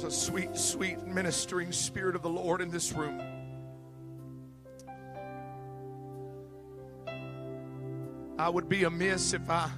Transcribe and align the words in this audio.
There's 0.00 0.14
a 0.14 0.18
sweet, 0.18 0.56
sweet 0.56 1.06
ministering 1.06 1.72
spirit 1.72 2.16
of 2.16 2.22
the 2.22 2.30
Lord 2.30 2.62
in 2.62 2.70
this 2.70 2.92
room. 2.92 3.20
I 8.38 8.48
would 8.48 8.66
be 8.66 8.84
amiss 8.84 9.34
if 9.34 9.50
I 9.50 9.70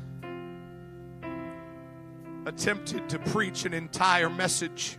attempted 2.47 3.09
to 3.09 3.19
preach 3.19 3.65
an 3.65 3.75
entire 3.75 4.31
message 4.31 4.97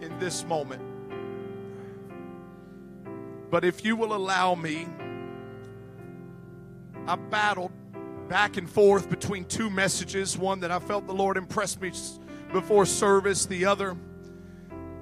in 0.00 0.18
this 0.18 0.46
moment. 0.46 0.80
But 3.50 3.66
if 3.66 3.84
you 3.84 3.96
will 3.96 4.14
allow 4.14 4.54
me, 4.54 4.88
I 7.06 7.16
battled 7.16 7.72
back 8.28 8.56
and 8.56 8.68
forth 8.68 9.10
between 9.10 9.44
two 9.44 9.68
messages 9.68 10.38
one 10.38 10.60
that 10.60 10.70
I 10.70 10.78
felt 10.78 11.06
the 11.06 11.12
Lord 11.12 11.36
impressed 11.36 11.82
me 11.82 11.92
before 12.50 12.86
service, 12.86 13.44
the 13.44 13.66
other, 13.66 13.96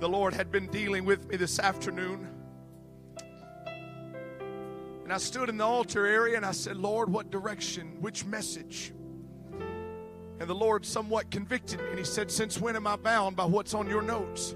the 0.00 0.08
Lord 0.08 0.34
had 0.34 0.50
been 0.50 0.66
dealing 0.68 1.04
with 1.04 1.28
me 1.28 1.36
this 1.36 1.58
afternoon. 1.58 2.28
And 5.04 5.12
I 5.12 5.18
stood 5.18 5.48
in 5.48 5.58
the 5.58 5.64
altar 5.64 6.06
area 6.06 6.36
and 6.36 6.46
I 6.46 6.52
said, 6.52 6.76
Lord, 6.76 7.12
what 7.12 7.30
direction, 7.30 7.98
which 8.00 8.24
message? 8.24 8.92
And 10.40 10.48
the 10.48 10.54
Lord 10.54 10.84
somewhat 10.84 11.30
convicted 11.30 11.80
me 11.80 11.90
and 11.90 11.98
He 11.98 12.04
said, 12.04 12.30
Since 12.30 12.60
when 12.60 12.74
am 12.74 12.86
I 12.86 12.96
bound 12.96 13.36
by 13.36 13.44
what's 13.44 13.74
on 13.74 13.88
your 13.88 14.02
notes? 14.02 14.54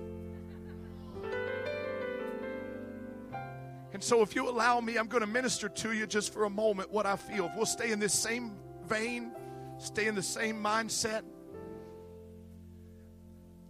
And 3.92 4.02
so, 4.02 4.23
if 4.23 4.34
you 4.36 4.48
allow 4.48 4.80
me, 4.80 4.97
I'm 4.97 5.09
going 5.09 5.23
to 5.23 5.27
minister 5.27 5.69
to 5.69 5.92
you 5.92 6.06
just 6.06 6.33
for 6.33 6.45
a 6.45 6.50
moment 6.50 6.91
what 6.91 7.06
I 7.06 7.16
feel. 7.16 7.47
If 7.47 7.56
we'll 7.56 7.66
stay 7.66 7.91
in 7.91 7.98
this 7.98 8.12
same 8.12 8.52
vein, 8.86 9.33
stay 9.78 10.06
in 10.06 10.14
the 10.14 10.23
same 10.23 10.62
mindset. 10.62 11.23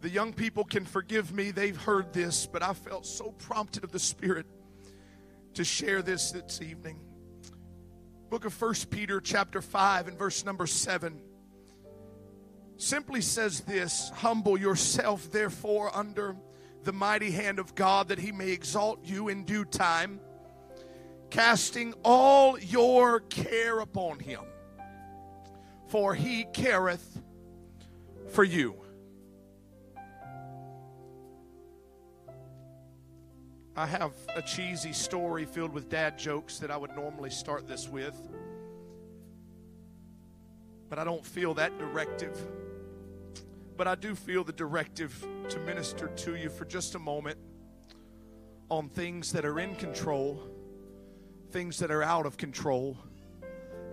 The 0.01 0.11
young 0.11 0.33
people 0.33 0.65
can 0.65 0.85
forgive 0.85 1.33
me, 1.33 1.51
they've 1.51 1.77
heard 1.77 2.13
this, 2.13 2.47
but 2.47 2.63
I 2.63 2.73
felt 2.73 3.05
so 3.05 3.33
prompted 3.33 3.83
of 3.83 3.91
the 3.91 3.99
Spirit 3.99 4.47
to 5.55 5.65
share 5.65 6.03
this 6.03 6.31
this 6.31 6.63
evening. 6.63 7.01
Book 8.31 8.45
of 8.45 8.53
First 8.53 8.91
Peter, 8.91 9.21
chapter 9.21 9.61
5, 9.61 10.09
and 10.09 10.19
verse 10.19 10.45
number 10.45 10.67
7 10.67 11.21
simply 12.77 13.21
says 13.21 13.63
this 13.63 14.11
Humble 14.11 14.57
yourself, 14.57 15.33
therefore, 15.33 15.91
under 15.97 16.37
the 16.85 16.93
mighty 16.93 17.33
hand 17.33 17.59
of 17.59 17.75
God, 17.75 18.09
that 18.09 18.21
he 18.21 18.31
may 18.31 18.51
exalt 18.51 19.05
you 19.05 19.29
in 19.29 19.45
due 19.45 19.65
time, 19.65 20.21
casting 21.31 21.93
all 22.05 22.57
your 22.59 23.21
care 23.21 23.81
upon 23.81 24.21
him, 24.21 24.43
for 25.89 26.15
he 26.15 26.45
careth 26.45 27.21
for 28.31 28.45
you. 28.45 28.77
I 33.79 33.87
have 33.87 34.13
a 34.35 34.43
cheesy 34.43 34.93
story 34.93 35.45
filled 35.45 35.73
with 35.73 35.89
dad 35.89 36.19
jokes 36.19 36.59
that 36.59 36.69
I 36.69 36.77
would 36.77 36.97
normally 36.97 37.31
start 37.31 37.69
this 37.69 37.89
with. 37.89 38.21
But 40.89 40.99
I 40.99 41.05
don't 41.05 41.25
feel 41.25 41.55
that 41.55 41.79
directive. 41.79 42.37
But 43.77 43.87
I 43.87 43.95
do 43.95 44.17
feel 44.17 44.43
the 44.43 44.53
directive 44.53 45.25
to 45.51 45.61
minister 45.61 46.09
to 46.09 46.35
you 46.35 46.51
for 46.51 46.65
just 46.65 46.97
a 46.97 46.99
moment 46.99 47.39
on 48.69 48.89
things 48.89 49.31
that 49.31 49.45
are 49.45 49.61
in 49.61 49.77
control, 49.77 50.43
things 51.53 51.79
that 51.79 51.93
are 51.93 52.03
out 52.03 52.27
of 52.27 52.37
control, 52.37 52.99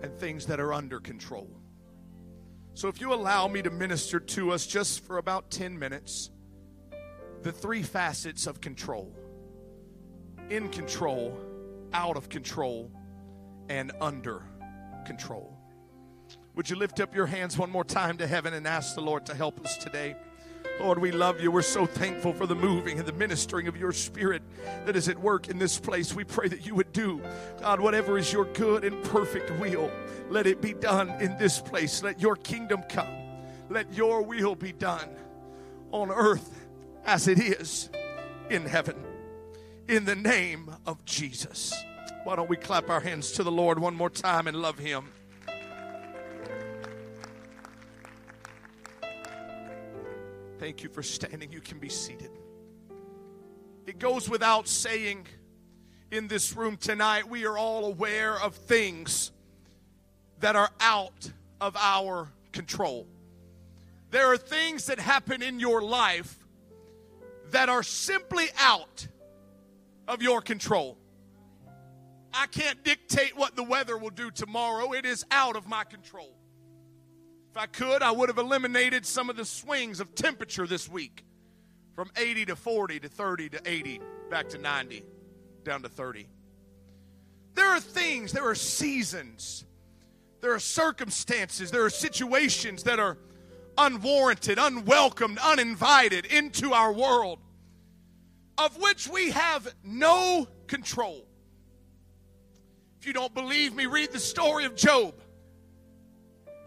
and 0.02 0.12
things 0.18 0.46
that 0.46 0.58
are 0.58 0.72
under 0.72 0.98
control. 0.98 1.48
So, 2.74 2.88
if 2.88 3.00
you 3.00 3.14
allow 3.14 3.46
me 3.46 3.62
to 3.62 3.70
minister 3.70 4.18
to 4.18 4.50
us 4.50 4.66
just 4.66 5.04
for 5.04 5.18
about 5.18 5.52
10 5.52 5.78
minutes, 5.78 6.30
the 7.42 7.52
three 7.52 7.84
facets 7.84 8.48
of 8.48 8.60
control 8.60 9.14
in 10.50 10.68
control, 10.68 11.38
out 11.92 12.16
of 12.16 12.28
control, 12.28 12.90
and 13.68 13.92
under 14.00 14.42
control. 15.04 15.56
Would 16.54 16.70
you 16.70 16.76
lift 16.76 17.00
up 17.00 17.14
your 17.14 17.26
hands 17.26 17.58
one 17.58 17.70
more 17.70 17.84
time 17.84 18.16
to 18.18 18.26
heaven 18.26 18.54
and 18.54 18.66
ask 18.66 18.94
the 18.94 19.02
Lord 19.02 19.26
to 19.26 19.34
help 19.34 19.64
us 19.64 19.76
today? 19.76 20.16
Lord, 20.80 20.98
we 20.98 21.10
love 21.10 21.40
you. 21.40 21.50
We're 21.50 21.62
so 21.62 21.86
thankful 21.86 22.32
for 22.32 22.46
the 22.46 22.54
moving 22.54 22.98
and 22.98 23.06
the 23.06 23.12
ministering 23.12 23.66
of 23.66 23.76
your 23.76 23.92
spirit 23.92 24.42
that 24.84 24.96
is 24.96 25.08
at 25.08 25.18
work 25.18 25.48
in 25.48 25.58
this 25.58 25.78
place. 25.78 26.14
We 26.14 26.24
pray 26.24 26.48
that 26.48 26.66
you 26.66 26.74
would 26.74 26.92
do, 26.92 27.22
God, 27.60 27.80
whatever 27.80 28.18
is 28.18 28.32
your 28.32 28.44
good 28.46 28.84
and 28.84 29.02
perfect 29.04 29.50
will. 29.58 29.90
Let 30.28 30.46
it 30.46 30.60
be 30.60 30.74
done 30.74 31.10
in 31.20 31.36
this 31.38 31.60
place. 31.60 32.02
Let 32.02 32.20
your 32.20 32.36
kingdom 32.36 32.82
come. 32.88 33.08
Let 33.70 33.92
your 33.94 34.22
will 34.22 34.54
be 34.54 34.72
done 34.72 35.08
on 35.92 36.10
earth 36.10 36.66
as 37.04 37.26
it 37.28 37.38
is 37.38 37.90
in 38.50 38.66
heaven. 38.66 38.96
In 39.88 40.04
the 40.04 40.16
name 40.16 40.74
of 40.84 41.04
Jesus. 41.04 41.72
Why 42.24 42.34
don't 42.34 42.50
we 42.50 42.56
clap 42.56 42.90
our 42.90 42.98
hands 42.98 43.30
to 43.32 43.44
the 43.44 43.52
Lord 43.52 43.78
one 43.78 43.94
more 43.94 44.10
time 44.10 44.48
and 44.48 44.56
love 44.56 44.78
him? 44.78 45.12
Thank 50.58 50.82
you 50.82 50.88
for 50.88 51.04
standing. 51.04 51.52
You 51.52 51.60
can 51.60 51.78
be 51.78 51.88
seated. 51.88 52.30
It 53.86 54.00
goes 54.00 54.28
without 54.28 54.66
saying 54.66 55.28
in 56.10 56.26
this 56.26 56.56
room 56.56 56.76
tonight, 56.76 57.28
we 57.28 57.46
are 57.46 57.56
all 57.56 57.84
aware 57.84 58.40
of 58.40 58.56
things 58.56 59.30
that 60.40 60.56
are 60.56 60.70
out 60.80 61.30
of 61.60 61.76
our 61.76 62.32
control. 62.50 63.06
There 64.10 64.32
are 64.32 64.36
things 64.36 64.86
that 64.86 64.98
happen 64.98 65.42
in 65.42 65.60
your 65.60 65.80
life 65.80 66.44
that 67.52 67.68
are 67.68 67.84
simply 67.84 68.46
out 68.58 69.06
of 70.08 70.22
your 70.22 70.40
control. 70.40 70.98
I 72.32 72.46
can't 72.46 72.82
dictate 72.84 73.36
what 73.36 73.56
the 73.56 73.62
weather 73.62 73.96
will 73.96 74.10
do 74.10 74.30
tomorrow, 74.30 74.92
it 74.92 75.06
is 75.06 75.24
out 75.30 75.56
of 75.56 75.66
my 75.66 75.84
control. 75.84 76.36
If 77.50 77.56
I 77.56 77.66
could, 77.66 78.02
I 78.02 78.10
would 78.10 78.28
have 78.28 78.38
eliminated 78.38 79.06
some 79.06 79.30
of 79.30 79.36
the 79.36 79.44
swings 79.44 80.00
of 80.00 80.14
temperature 80.14 80.66
this 80.66 80.88
week 80.88 81.24
from 81.94 82.10
80 82.16 82.46
to 82.46 82.56
40 82.56 83.00
to 83.00 83.08
30 83.08 83.48
to 83.48 83.60
80, 83.64 84.00
back 84.30 84.50
to 84.50 84.58
90, 84.58 85.02
down 85.64 85.82
to 85.82 85.88
30. 85.88 86.28
There 87.54 87.70
are 87.70 87.80
things, 87.80 88.32
there 88.32 88.46
are 88.46 88.54
seasons, 88.54 89.64
there 90.42 90.52
are 90.52 90.58
circumstances, 90.58 91.70
there 91.70 91.86
are 91.86 91.90
situations 91.90 92.82
that 92.82 93.00
are 93.00 93.16
unwarranted, 93.78 94.58
unwelcomed, 94.58 95.38
uninvited 95.42 96.26
into 96.26 96.74
our 96.74 96.92
world, 96.92 97.38
of 98.58 98.76
which 98.78 99.08
we 99.08 99.30
have 99.30 99.72
no 99.84 100.48
control. 100.66 101.26
If 103.00 103.06
you 103.06 103.12
don't 103.12 103.34
believe 103.34 103.74
me, 103.74 103.86
read 103.86 104.12
the 104.12 104.18
story 104.18 104.64
of 104.64 104.74
Job. 104.74 105.14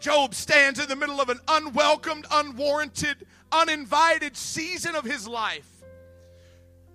Job 0.00 0.34
stands 0.34 0.80
in 0.80 0.88
the 0.88 0.96
middle 0.96 1.20
of 1.20 1.28
an 1.28 1.40
unwelcomed, 1.46 2.26
unwarranted, 2.30 3.26
uninvited 3.52 4.36
season 4.36 4.94
of 4.94 5.04
his 5.04 5.28
life, 5.28 5.68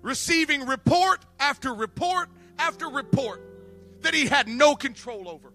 receiving 0.01 0.65
report 0.65 1.23
after 1.39 1.73
report 1.73 2.29
after 2.57 2.89
report 2.89 3.41
that 4.01 4.13
he 4.13 4.25
had 4.25 4.47
no 4.47 4.75
control 4.75 5.29
over. 5.29 5.51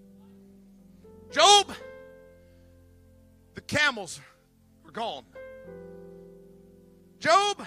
Job, 1.33 1.73
the 3.55 3.61
camels 3.61 4.21
were 4.85 4.93
gone. 4.93 5.25
Job, 7.19 7.67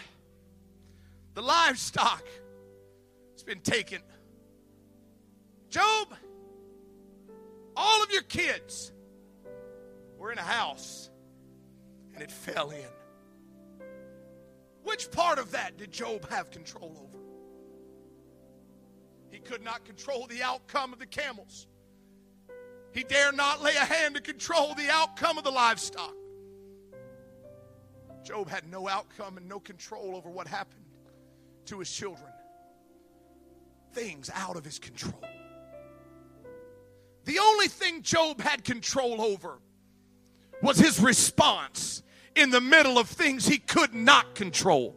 the 1.33 1.41
livestock 1.41 2.23
has 3.33 3.44
been 3.44 3.61
taken. 3.61 4.01
Job, 5.69 6.13
all 7.75 8.03
of 8.03 8.11
your 8.11 8.21
kids 8.23 8.91
we're 10.17 10.31
in 10.31 10.38
a 10.38 10.41
house 10.41 11.09
and 12.13 12.23
it 12.23 12.31
fell 12.31 12.69
in. 12.69 12.85
Which 14.83 15.09
part 15.12 15.39
of 15.39 15.51
that 15.51 15.77
did 15.77 15.91
Job 15.91 16.30
have 16.30 16.51
control 16.51 16.95
over? 16.97 17.24
He 19.31 19.39
could 19.39 19.63
not 19.63 19.83
control 19.86 20.27
the 20.27 20.44
outcome 20.44 20.94
of 20.94 21.00
the 21.00 21.07
camels. 21.07 21.68
He 22.94 23.03
dare 23.03 23.31
not 23.31 23.63
lay 23.63 23.75
a 23.75 23.86
hand 23.86 24.15
to 24.15 24.21
control 24.21 24.75
the 24.75 24.89
outcome 24.91 25.39
of 25.39 25.44
the 25.44 25.51
livestock. 25.51 26.13
Job 28.24 28.47
had 28.47 28.69
no 28.69 28.88
outcome 28.88 29.38
and 29.38 29.50
no 29.50 29.59
control 29.59 30.15
over 30.15 30.29
what 30.29 30.47
happened 30.47 30.82
to 31.65 31.80
his 31.80 31.92
children. 31.92 32.31
Things 33.94 34.30
out 34.33 34.56
of 34.56 34.65
his 34.65 34.80
control. 34.80 35.21
The 37.25 37.39
only 37.39 37.68
thing 37.68 38.01
Job 38.01 38.42
had 38.42 38.63
control 38.63 39.21
over 39.21 39.60
was 40.62 40.77
his 40.77 41.00
response 41.00 42.04
in 42.36 42.50
the 42.50 42.62
middle 42.62 42.98
of 42.98 43.10
things 43.10 43.48
he 43.48 43.60
could 43.60 43.94
not 43.94 44.36
control. 44.36 44.95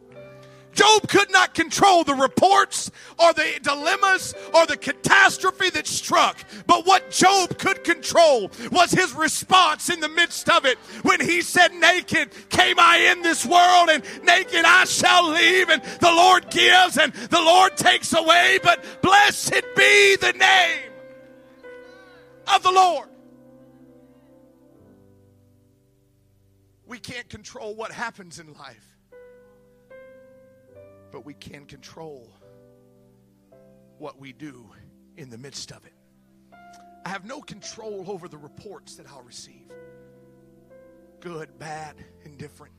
Job 0.77 1.07
could 1.07 1.31
not 1.31 1.55
control 1.55 2.03
the 2.03 2.13
reports 2.13 2.91
or 3.17 3.33
the 3.33 3.59
dilemmas 3.63 4.35
or 4.53 4.67
the 4.67 4.77
catastrophe 4.77 5.71
that 5.71 5.87
struck. 5.87 6.37
But 6.67 6.85
what 6.85 7.09
Job 7.09 7.57
could 7.57 7.83
control 7.83 8.51
was 8.71 8.91
his 8.91 9.13
response 9.15 9.89
in 9.89 9.99
the 10.01 10.09
midst 10.09 10.49
of 10.49 10.65
it 10.65 10.77
when 11.01 11.19
he 11.19 11.41
said, 11.41 11.73
Naked 11.73 12.29
came 12.49 12.79
I 12.79 13.11
in 13.11 13.23
this 13.23 13.43
world, 13.43 13.89
and 13.89 14.03
naked 14.23 14.65
I 14.65 14.85
shall 14.85 15.31
leave. 15.31 15.69
And 15.69 15.81
the 15.83 16.11
Lord 16.11 16.51
gives 16.51 16.99
and 16.99 17.11
the 17.11 17.41
Lord 17.41 17.75
takes 17.75 18.13
away. 18.13 18.59
But 18.61 19.01
blessed 19.01 19.63
be 19.75 20.15
the 20.17 20.33
name 20.33 20.91
of 22.53 22.61
the 22.61 22.71
Lord. 22.71 23.09
We 26.85 26.99
can't 26.99 27.27
control 27.29 27.75
what 27.75 27.91
happens 27.91 28.39
in 28.39 28.53
life, 28.53 28.96
but 31.11 31.25
we 31.25 31.33
can 31.33 31.65
control 31.65 32.31
what 33.97 34.19
we 34.19 34.33
do 34.33 34.69
in 35.15 35.29
the 35.29 35.37
midst 35.37 35.71
of 35.71 35.85
it. 35.85 35.93
I 37.05 37.09
have 37.09 37.25
no 37.25 37.41
control 37.41 38.05
over 38.07 38.27
the 38.27 38.37
reports 38.37 38.95
that 38.95 39.07
I'll 39.07 39.23
receive 39.23 39.71
good, 41.19 41.57
bad, 41.57 41.95
indifferent. 42.23 42.75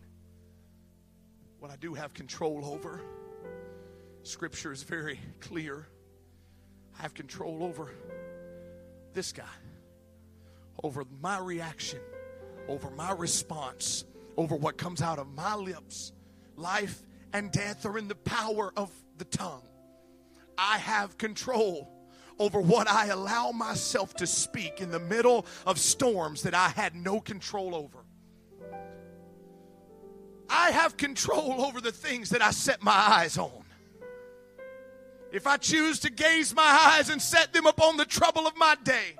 What 1.58 1.72
I 1.72 1.76
do 1.76 1.92
have 1.94 2.14
control 2.14 2.64
over, 2.64 3.00
Scripture 4.22 4.72
is 4.72 4.84
very 4.84 5.18
clear. 5.40 5.88
I 6.98 7.02
have 7.02 7.14
control 7.14 7.64
over 7.64 7.90
this 9.12 9.32
guy, 9.32 9.44
over 10.84 11.04
my 11.20 11.38
reaction 11.38 11.98
over 12.68 12.90
my 12.90 13.12
response, 13.12 14.04
over 14.36 14.54
what 14.54 14.76
comes 14.76 15.02
out 15.02 15.18
of 15.18 15.34
my 15.34 15.54
lips. 15.54 16.12
Life 16.56 17.02
and 17.32 17.50
death 17.52 17.84
are 17.86 17.98
in 17.98 18.08
the 18.08 18.14
power 18.14 18.72
of 18.76 18.90
the 19.16 19.24
tongue. 19.24 19.62
I 20.56 20.78
have 20.78 21.18
control 21.18 21.88
over 22.38 22.60
what 22.60 22.88
I 22.88 23.06
allow 23.06 23.50
myself 23.50 24.14
to 24.14 24.26
speak 24.26 24.80
in 24.80 24.90
the 24.90 25.00
middle 25.00 25.46
of 25.66 25.78
storms 25.78 26.42
that 26.42 26.54
I 26.54 26.68
had 26.68 26.94
no 26.94 27.20
control 27.20 27.74
over. 27.74 27.98
I 30.48 30.70
have 30.70 30.96
control 30.96 31.64
over 31.64 31.80
the 31.80 31.92
things 31.92 32.30
that 32.30 32.42
I 32.42 32.52
set 32.52 32.82
my 32.82 32.92
eyes 32.92 33.36
on. 33.36 33.64
If 35.30 35.46
I 35.46 35.58
choose 35.58 35.98
to 36.00 36.10
gaze 36.10 36.54
my 36.54 36.96
eyes 36.96 37.10
and 37.10 37.20
set 37.20 37.52
them 37.52 37.66
upon 37.66 37.98
the 37.98 38.06
trouble 38.06 38.46
of 38.46 38.56
my 38.56 38.76
day, 38.82 39.16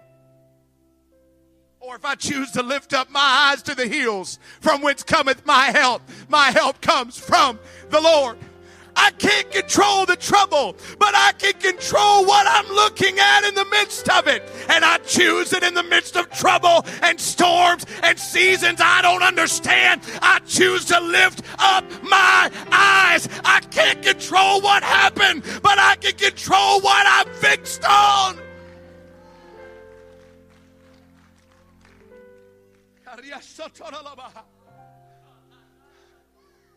or 1.80 1.96
if 1.96 2.04
I 2.04 2.14
choose 2.14 2.50
to 2.52 2.62
lift 2.62 2.92
up 2.92 3.10
my 3.10 3.50
eyes 3.50 3.62
to 3.62 3.74
the 3.74 3.86
hills 3.86 4.38
from 4.60 4.82
whence 4.82 5.02
cometh 5.02 5.46
my 5.46 5.66
help, 5.66 6.02
my 6.28 6.50
help 6.50 6.80
comes 6.80 7.18
from 7.18 7.58
the 7.90 8.00
Lord. 8.00 8.36
I 8.96 9.12
can't 9.12 9.48
control 9.52 10.06
the 10.06 10.16
trouble, 10.16 10.76
but 10.98 11.14
I 11.14 11.30
can 11.38 11.52
control 11.52 12.26
what 12.26 12.46
I'm 12.48 12.66
looking 12.74 13.16
at 13.20 13.44
in 13.44 13.54
the 13.54 13.64
midst 13.66 14.08
of 14.10 14.26
it. 14.26 14.42
And 14.68 14.84
I 14.84 14.98
choose 14.98 15.52
it 15.52 15.62
in 15.62 15.74
the 15.74 15.84
midst 15.84 16.16
of 16.16 16.28
trouble 16.30 16.84
and 17.02 17.18
storms 17.20 17.86
and 18.02 18.18
seasons 18.18 18.80
I 18.82 19.00
don't 19.02 19.22
understand. 19.22 20.00
I 20.20 20.40
choose 20.46 20.84
to 20.86 20.98
lift 20.98 21.42
up 21.60 21.84
my 22.02 22.50
eyes. 22.72 23.28
I 23.44 23.60
can't 23.70 24.02
control 24.02 24.60
what 24.62 24.82
happened, 24.82 25.44
but 25.62 25.78
I 25.78 25.94
can 25.94 26.14
control 26.14 26.80
what 26.80 27.06
I'm 27.06 27.32
fixed 27.34 27.84
on. 27.84 28.47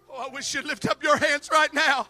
Oh, 0.09 0.27
I 0.27 0.33
wish 0.33 0.53
you'd 0.53 0.65
lift 0.65 0.87
up 0.87 1.03
your 1.03 1.17
hands 1.17 1.49
right 1.51 1.73
now. 1.73 2.07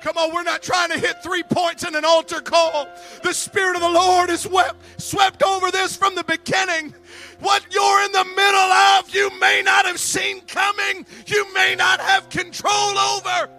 Come 0.00 0.18
on, 0.18 0.34
we're 0.34 0.42
not 0.42 0.62
trying 0.62 0.90
to 0.90 0.98
hit 0.98 1.22
three 1.22 1.42
points 1.42 1.84
in 1.84 1.94
an 1.94 2.04
altar 2.04 2.40
call. 2.40 2.88
The 3.22 3.32
Spirit 3.32 3.76
of 3.76 3.82
the 3.82 3.88
Lord 3.88 4.30
is 4.30 4.40
swept, 4.42 5.00
swept 5.00 5.42
over 5.42 5.70
this 5.70 5.96
from 5.96 6.14
the 6.14 6.24
beginning. 6.24 6.94
What 7.40 7.66
you're 7.70 8.04
in 8.04 8.12
the 8.12 8.24
middle 8.24 8.60
of, 8.60 9.14
you 9.14 9.30
may 9.38 9.62
not 9.64 9.84
have 9.84 9.98
seen 9.98 10.40
coming, 10.42 11.04
you 11.26 11.52
may 11.54 11.74
not 11.74 12.00
have 12.00 12.28
control 12.28 12.98
over. 12.98 13.50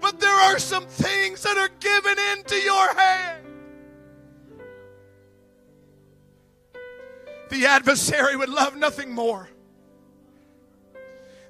But 0.00 0.20
there 0.20 0.34
are 0.34 0.58
some 0.58 0.86
things 0.86 1.42
that 1.42 1.58
are 1.58 1.70
given 1.80 2.16
into 2.32 2.56
your 2.56 2.94
hand. 2.94 3.37
The 7.48 7.66
adversary 7.66 8.36
would 8.36 8.48
love 8.48 8.76
nothing 8.76 9.12
more 9.12 9.48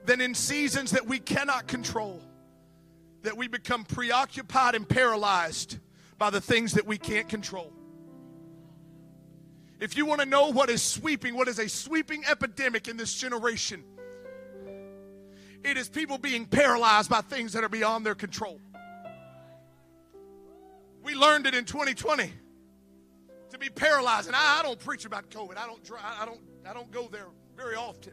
than 0.05 0.21
in 0.21 0.35
seasons 0.35 0.93
that 0.93 1.06
we 1.06 1.19
cannot 1.19 1.67
control, 1.67 2.23
that 3.23 3.37
we 3.37 3.49
become 3.49 3.85
preoccupied 3.85 4.75
and 4.75 4.89
paralyzed 4.89 5.79
by 6.17 6.31
the 6.31 6.41
things 6.41 6.73
that 6.73 6.87
we 6.87 6.99
can't 6.99 7.29
control. 7.29 7.73
If 9.81 9.97
you 9.97 10.06
want 10.06 10.21
to 10.21 10.27
know 10.27 10.50
what 10.50 10.71
is 10.71 10.83
sweeping, 10.83 11.35
what 11.35 11.47
is 11.47 11.59
a 11.59 11.69
sweeping 11.69 12.25
epidemic 12.29 12.89
in 12.89 12.97
this 12.97 13.15
generation, 13.15 13.85
it 15.65 15.77
is 15.77 15.89
people 15.89 16.19
being 16.19 16.47
paralyzed 16.47 17.11
by 17.11 17.21
things 17.21 17.53
that 17.53 17.65
are 17.65 17.69
beyond 17.69 18.06
their 18.06 18.15
control. 18.15 18.61
We 21.03 21.15
learned 21.15 21.47
it 21.47 21.55
in 21.55 21.65
2020 21.65 22.33
to 23.59 23.67
be 23.67 23.71
paralyzed. 23.71 24.27
And 24.27 24.37
I, 24.37 24.61
I 24.61 24.63
don't 24.63 24.79
preach 24.79 25.05
about 25.05 25.31
COVID. 25.31 25.57
I 25.57 25.67
don't, 25.67 25.81
I 26.21 26.25
don't, 26.25 26.41
I 26.69 26.73
don't 26.73 26.91
go 26.91 27.09
there 27.09 27.27
very 27.57 27.75
often. 27.75 28.13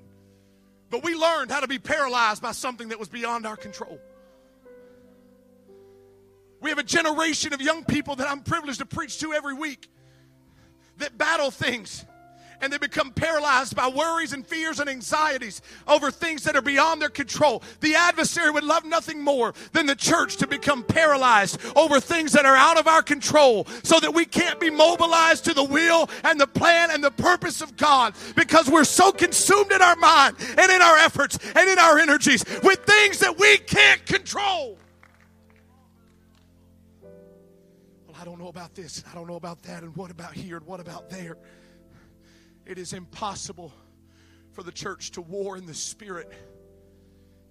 But 0.89 1.03
we 1.03 1.15
learned 1.15 1.51
how 1.51 1.59
to 1.59 1.67
be 1.67 1.79
paralyzed 1.79 2.41
by 2.41 2.51
something 2.51 2.89
that 2.89 2.99
was 2.99 3.09
beyond 3.09 3.45
our 3.45 3.57
control. 3.57 3.99
We 6.61 6.69
have 6.69 6.79
a 6.79 6.83
generation 6.83 7.53
of 7.53 7.61
young 7.61 7.83
people 7.83 8.15
that 8.17 8.27
I'm 8.27 8.41
privileged 8.41 8.79
to 8.79 8.85
preach 8.85 9.19
to 9.19 9.33
every 9.33 9.53
week 9.53 9.89
that 10.97 11.17
battle 11.17 11.51
things 11.51 12.05
and 12.61 12.71
they 12.71 12.77
become 12.77 13.11
paralyzed 13.11 13.75
by 13.75 13.87
worries 13.87 14.33
and 14.33 14.45
fears 14.45 14.79
and 14.79 14.89
anxieties 14.89 15.61
over 15.87 16.11
things 16.11 16.43
that 16.43 16.55
are 16.55 16.61
beyond 16.61 17.01
their 17.01 17.09
control. 17.09 17.61
The 17.81 17.95
adversary 17.95 18.51
would 18.51 18.63
love 18.63 18.85
nothing 18.85 19.21
more 19.21 19.53
than 19.73 19.85
the 19.85 19.95
church 19.95 20.37
to 20.37 20.47
become 20.47 20.83
paralyzed 20.83 21.59
over 21.75 21.99
things 21.99 22.31
that 22.33 22.45
are 22.45 22.55
out 22.55 22.77
of 22.77 22.87
our 22.87 23.01
control 23.01 23.67
so 23.83 23.99
that 23.99 24.13
we 24.13 24.25
can't 24.25 24.59
be 24.59 24.69
mobilized 24.69 25.45
to 25.45 25.53
the 25.53 25.63
will 25.63 26.09
and 26.23 26.39
the 26.39 26.47
plan 26.47 26.91
and 26.91 27.03
the 27.03 27.11
purpose 27.11 27.61
of 27.61 27.75
God 27.77 28.13
because 28.35 28.69
we're 28.69 28.83
so 28.83 29.11
consumed 29.11 29.71
in 29.71 29.81
our 29.81 29.95
mind 29.95 30.35
and 30.57 30.71
in 30.71 30.81
our 30.81 30.97
efforts 30.97 31.37
and 31.55 31.69
in 31.69 31.79
our 31.79 31.97
energies 31.99 32.43
with 32.63 32.79
things 32.85 33.19
that 33.19 33.37
we 33.37 33.57
can't 33.57 34.05
control. 34.05 34.77
Well, 37.01 38.15
I 38.19 38.25
don't 38.25 38.39
know 38.39 38.47
about 38.47 38.75
this, 38.75 39.03
I 39.11 39.15
don't 39.15 39.27
know 39.27 39.35
about 39.35 39.61
that, 39.63 39.83
and 39.83 39.95
what 39.95 40.11
about 40.11 40.33
here, 40.33 40.57
and 40.57 40.65
what 40.65 40.79
about 40.79 41.09
there. 41.09 41.37
It 42.65 42.79
is 42.79 42.93
impossible 42.93 43.71
for 44.51 44.63
the 44.63 44.71
church 44.71 45.11
to 45.11 45.21
war 45.21 45.57
in 45.57 45.65
the 45.65 45.73
spirit 45.73 46.31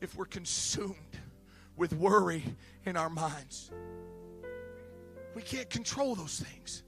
if 0.00 0.17
we're 0.17 0.25
consumed 0.25 0.97
with 1.77 1.93
worry 1.95 2.43
in 2.85 2.97
our 2.97 3.11
minds. 3.11 3.71
We 5.35 5.43
can't 5.43 5.71
control 5.71 6.15
those 6.15 6.41
things. 6.41 6.83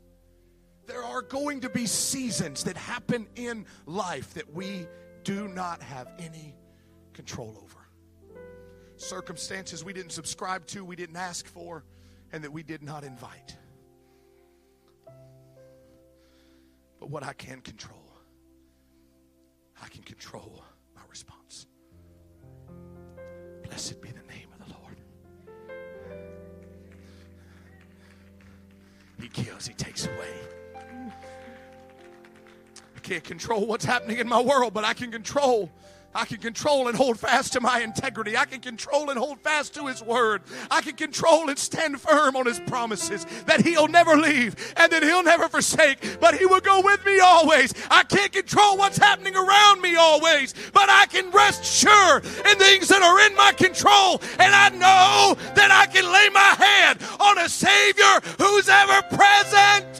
There 0.86 1.02
are 1.02 1.22
going 1.22 1.60
to 1.62 1.68
be 1.68 1.86
seasons 1.86 2.64
that 2.64 2.76
happen 2.76 3.26
in 3.34 3.66
life 3.86 4.34
that 4.34 4.52
we 4.52 4.86
do 5.24 5.48
not 5.48 5.82
have 5.82 6.08
any 6.18 6.54
control 7.12 7.58
over. 7.62 7.88
Circumstances 8.96 9.84
we 9.84 9.92
didn't 9.92 10.12
subscribe 10.12 10.66
to, 10.68 10.84
we 10.84 10.96
didn't 10.96 11.16
ask 11.16 11.46
for, 11.46 11.84
and 12.32 12.42
that 12.44 12.52
we 12.52 12.62
did 12.62 12.82
not 12.82 13.04
invite. 13.04 13.56
But 17.00 17.10
what 17.10 17.22
I 17.22 17.32
can 17.32 17.60
control 17.60 18.05
control 20.18 20.64
my 20.94 21.02
response. 21.10 21.66
Blessed 23.64 24.00
be 24.00 24.08
the 24.08 24.22
name 24.32 24.48
of 24.58 24.66
the 24.66 24.74
Lord. 24.80 24.96
He 29.20 29.28
kills, 29.28 29.66
He 29.66 29.74
takes 29.74 30.06
away. 30.06 30.34
I 32.96 33.00
can't 33.02 33.24
control 33.24 33.66
what's 33.66 33.84
happening 33.84 34.18
in 34.18 34.28
my 34.28 34.40
world, 34.40 34.72
but 34.74 34.84
I 34.84 34.94
can 34.94 35.10
control 35.12 35.70
I 36.14 36.24
can 36.24 36.38
control 36.38 36.88
and 36.88 36.96
hold 36.96 37.18
fast 37.18 37.52
to 37.52 37.60
my 37.60 37.80
integrity. 37.80 38.36
I 38.36 38.46
can 38.46 38.60
control 38.60 39.10
and 39.10 39.18
hold 39.18 39.40
fast 39.40 39.74
to 39.74 39.86
His 39.86 40.02
word. 40.02 40.42
I 40.70 40.80
can 40.80 40.96
control 40.96 41.48
and 41.48 41.58
stand 41.58 42.00
firm 42.00 42.36
on 42.36 42.46
His 42.46 42.58
promises 42.60 43.26
that 43.46 43.60
He'll 43.60 43.88
never 43.88 44.16
leave 44.16 44.56
and 44.76 44.90
that 44.92 45.02
He'll 45.02 45.22
never 45.22 45.48
forsake, 45.48 46.18
but 46.20 46.36
He 46.36 46.46
will 46.46 46.60
go 46.60 46.80
with 46.80 47.04
me 47.04 47.20
always. 47.20 47.74
I 47.90 48.02
can't 48.04 48.32
control 48.32 48.78
what's 48.78 48.98
happening 48.98 49.36
around 49.36 49.82
me 49.82 49.96
always, 49.96 50.54
but 50.72 50.88
I 50.88 51.06
can 51.06 51.30
rest 51.30 51.64
sure 51.64 52.18
in 52.18 52.58
things 52.58 52.88
that 52.88 53.02
are 53.02 53.20
in 53.28 53.34
my 53.36 53.52
control. 53.52 54.22
And 54.38 54.54
I 54.54 54.70
know 54.70 55.36
that 55.54 55.70
I 55.70 55.86
can 55.86 56.04
lay 56.04 56.28
my 56.30 56.54
hand 56.64 57.00
on 57.20 57.38
a 57.38 57.48
Savior 57.48 58.20
who's 58.38 58.68
ever 58.68 59.02
present. 59.14 59.95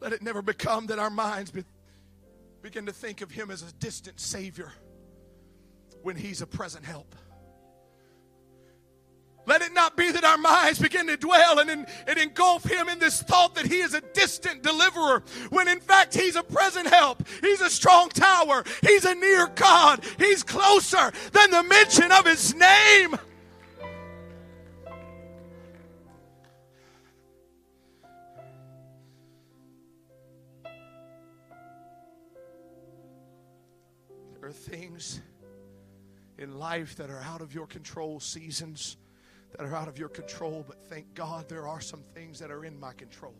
Let 0.00 0.12
it 0.12 0.22
never 0.22 0.42
become 0.42 0.86
that 0.86 0.98
our 0.98 1.10
minds 1.10 1.50
be, 1.50 1.64
begin 2.62 2.86
to 2.86 2.92
think 2.92 3.20
of 3.20 3.30
Him 3.30 3.50
as 3.50 3.62
a 3.62 3.72
distant 3.74 4.18
Savior 4.20 4.72
when 6.02 6.16
He's 6.16 6.42
a 6.42 6.46
present 6.46 6.84
help. 6.84 7.14
Let 9.46 9.62
it 9.62 9.72
not 9.72 9.96
be 9.96 10.12
that 10.12 10.22
our 10.22 10.38
minds 10.38 10.78
begin 10.78 11.06
to 11.08 11.16
dwell 11.16 11.58
and, 11.58 11.70
and 12.06 12.18
engulf 12.18 12.64
him 12.64 12.88
in 12.88 12.98
this 12.98 13.22
thought 13.22 13.54
that 13.56 13.66
he 13.66 13.80
is 13.80 13.94
a 13.94 14.00
distant 14.00 14.62
deliverer, 14.62 15.24
when 15.48 15.66
in 15.66 15.80
fact 15.80 16.14
he's 16.14 16.36
a 16.36 16.42
present 16.42 16.86
help. 16.86 17.26
He's 17.40 17.60
a 17.60 17.70
strong 17.70 18.10
tower. 18.10 18.62
He's 18.82 19.04
a 19.04 19.14
near 19.14 19.48
God. 19.48 20.04
He's 20.18 20.42
closer 20.42 21.10
than 21.32 21.50
the 21.50 21.64
mention 21.64 22.12
of 22.12 22.26
his 22.26 22.54
name. 22.54 23.16
Are 34.50 34.52
things 34.52 35.20
in 36.36 36.58
life 36.58 36.96
that 36.96 37.08
are 37.08 37.20
out 37.20 37.40
of 37.40 37.54
your 37.54 37.68
control, 37.68 38.18
seasons 38.18 38.96
that 39.56 39.64
are 39.64 39.76
out 39.76 39.86
of 39.86 39.96
your 39.96 40.08
control, 40.08 40.64
but 40.66 40.82
thank 40.88 41.14
God 41.14 41.48
there 41.48 41.68
are 41.68 41.80
some 41.80 42.02
things 42.14 42.40
that 42.40 42.50
are 42.50 42.64
in 42.64 42.78
my 42.78 42.92
control. 42.92 43.34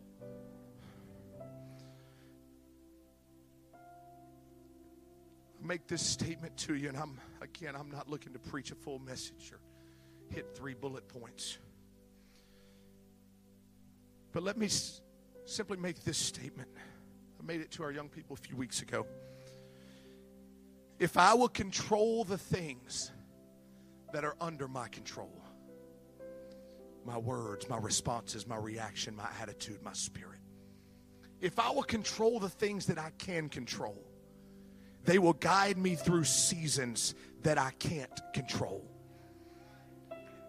I 5.61 5.65
make 5.65 5.85
this 5.87 6.01
statement 6.01 6.55
to 6.57 6.75
you, 6.75 6.87
and 6.87 6.97
I'm 6.97 7.19
again, 7.41 7.75
I'm 7.75 7.91
not 7.91 8.09
looking 8.09 8.31
to 8.31 8.39
preach 8.39 8.71
a 8.71 8.75
full 8.75 8.99
message 8.99 9.51
or 9.51 9.59
hit 10.33 10.55
three 10.55 10.73
bullet 10.73 11.09
points. 11.09 11.57
But 14.31 14.43
let 14.43 14.57
me 14.57 14.67
s- 14.67 15.01
simply 15.45 15.77
make 15.77 16.05
this 16.05 16.17
statement. 16.17 16.69
I 17.37 17.43
made 17.43 17.59
it 17.59 17.71
to 17.71 17.83
our 17.83 17.91
young 17.91 18.07
people 18.07 18.37
a 18.39 18.47
few 18.47 18.55
weeks 18.55 18.81
ago. 18.81 19.05
If 21.01 21.17
I 21.17 21.33
will 21.33 21.49
control 21.49 22.23
the 22.25 22.37
things 22.37 23.11
that 24.13 24.23
are 24.23 24.35
under 24.39 24.67
my 24.67 24.87
control, 24.87 25.33
my 27.03 27.17
words, 27.17 27.67
my 27.67 27.79
responses, 27.79 28.45
my 28.45 28.57
reaction, 28.57 29.15
my 29.15 29.27
attitude, 29.41 29.81
my 29.81 29.93
spirit. 29.93 30.37
If 31.39 31.57
I 31.57 31.71
will 31.71 31.81
control 31.81 32.39
the 32.39 32.49
things 32.49 32.85
that 32.85 32.99
I 32.99 33.09
can 33.17 33.49
control, 33.49 33.97
they 35.03 35.17
will 35.17 35.33
guide 35.33 35.75
me 35.75 35.95
through 35.95 36.25
seasons 36.25 37.15
that 37.41 37.57
I 37.57 37.71
can't 37.79 38.21
control. 38.35 38.85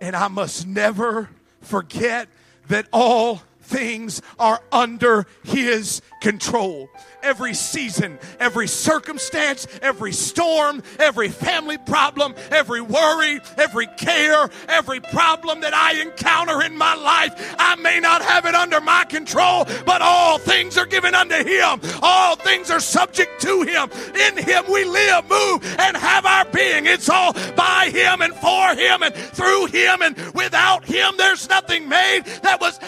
And 0.02 0.14
I 0.14 0.28
must 0.28 0.66
never 0.66 1.30
forget 1.62 2.28
that 2.68 2.88
all 2.92 3.40
things 3.62 4.22
are 4.38 4.60
under 4.70 5.26
His 5.42 6.02
control. 6.20 6.88
Every 7.22 7.54
season, 7.54 8.18
every 8.40 8.66
circumstance, 8.66 9.66
every 9.80 10.12
storm, 10.12 10.82
every 10.98 11.28
family 11.28 11.78
problem, 11.78 12.34
every 12.50 12.80
worry, 12.80 13.40
every 13.56 13.86
care, 13.86 14.50
every 14.68 15.00
problem 15.00 15.60
that 15.60 15.74
I 15.74 16.00
encounter 16.02 16.62
in 16.62 16.76
my 16.76 16.94
life, 16.94 17.54
I 17.58 17.76
may 17.76 18.00
not 18.00 18.22
have 18.22 18.46
it 18.46 18.54
under 18.54 18.80
my 18.80 19.04
control, 19.04 19.66
but 19.86 20.02
all 20.02 20.38
things 20.38 20.76
are 20.76 20.86
given 20.86 21.14
unto 21.14 21.36
Him. 21.36 21.80
All 22.02 22.36
things 22.36 22.70
are 22.70 22.80
subject 22.80 23.40
to 23.42 23.62
Him. 23.62 23.90
In 24.14 24.36
Him 24.36 24.64
we 24.70 24.84
live, 24.84 25.28
move, 25.28 25.76
and 25.78 25.96
have 25.96 26.26
our 26.26 26.44
being. 26.46 26.86
It's 26.86 27.08
all 27.08 27.32
by 27.54 27.90
Him 27.92 28.20
and 28.20 28.34
for 28.34 28.74
Him 28.74 29.02
and 29.02 29.14
through 29.14 29.66
Him, 29.66 30.02
and 30.02 30.16
without 30.34 30.84
Him 30.84 31.14
there's 31.16 31.48
nothing 31.48 31.88
made. 31.88 32.24
That 32.42 32.60
was 32.60 32.78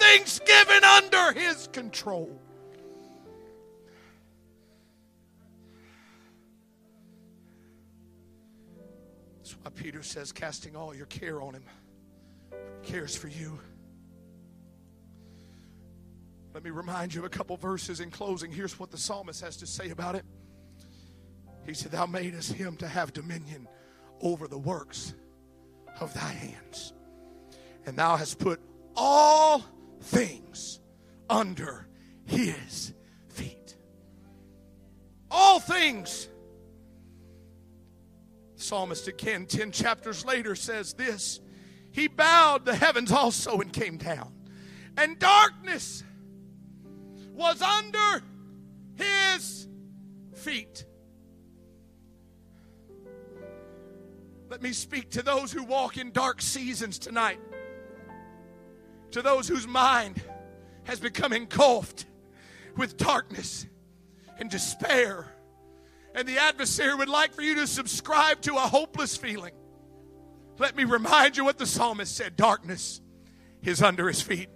everything's 0.00 0.38
given 0.40 0.84
under 0.84 1.32
His 1.32 1.68
control. 1.72 2.30
That's 9.38 9.56
why 9.62 9.70
Peter 9.74 10.02
says, 10.02 10.32
casting 10.32 10.76
all 10.76 10.94
your 10.94 11.06
care 11.06 11.40
on 11.42 11.54
him. 11.54 11.64
He 12.82 12.92
cares 12.92 13.16
for 13.16 13.28
you. 13.28 13.58
Let 16.52 16.64
me 16.64 16.70
remind 16.70 17.14
you 17.14 17.20
of 17.20 17.26
a 17.26 17.30
couple 17.30 17.56
verses 17.56 18.00
in 18.00 18.10
closing. 18.10 18.50
Here's 18.50 18.78
what 18.78 18.90
the 18.90 18.98
psalmist 18.98 19.40
has 19.40 19.56
to 19.58 19.66
say 19.66 19.90
about 19.90 20.14
it. 20.16 20.24
He 21.64 21.74
said, 21.74 21.92
Thou 21.92 22.06
madest 22.06 22.52
him 22.52 22.76
to 22.78 22.88
have 22.88 23.12
dominion 23.12 23.68
over 24.20 24.48
the 24.48 24.58
works 24.58 25.14
of 26.00 26.12
thy 26.14 26.32
hands. 26.32 26.92
And 27.86 27.96
thou 27.96 28.16
hast 28.16 28.38
put 28.38 28.60
all 28.96 29.64
things 30.00 30.80
under 31.28 31.86
his 32.24 32.92
feet. 33.28 33.76
All 35.30 35.60
things. 35.60 36.28
Psalmist 38.56 39.08
again, 39.08 39.46
10 39.46 39.72
chapters 39.72 40.24
later, 40.24 40.54
says 40.54 40.92
this 40.94 41.40
He 41.92 42.08
bowed 42.08 42.64
the 42.64 42.74
heavens 42.74 43.10
also 43.10 43.60
and 43.60 43.72
came 43.72 43.96
down, 43.96 44.32
and 44.96 45.18
darkness 45.18 46.04
was 47.32 47.62
under 47.62 48.22
his 48.94 49.66
feet. 50.34 50.84
Let 54.50 54.62
me 54.62 54.72
speak 54.72 55.10
to 55.12 55.22
those 55.22 55.52
who 55.52 55.62
walk 55.62 55.96
in 55.96 56.10
dark 56.10 56.42
seasons 56.42 56.98
tonight, 56.98 57.38
to 59.12 59.22
those 59.22 59.48
whose 59.48 59.66
mind 59.66 60.22
has 60.84 61.00
become 61.00 61.32
engulfed 61.32 62.06
with 62.76 62.96
darkness 62.96 63.66
and 64.38 64.50
despair. 64.50 65.26
And 66.14 66.26
the 66.26 66.38
adversary 66.38 66.94
would 66.94 67.08
like 67.08 67.34
for 67.34 67.42
you 67.42 67.54
to 67.56 67.66
subscribe 67.66 68.40
to 68.42 68.54
a 68.56 68.60
hopeless 68.60 69.16
feeling. 69.16 69.52
Let 70.58 70.76
me 70.76 70.84
remind 70.84 71.36
you 71.36 71.44
what 71.44 71.58
the 71.58 71.66
psalmist 71.66 72.14
said 72.16 72.36
darkness 72.36 73.00
is 73.62 73.82
under 73.82 74.08
his 74.08 74.20
feet 74.20 74.48